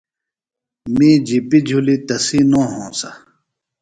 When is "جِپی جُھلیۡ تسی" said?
1.27-2.39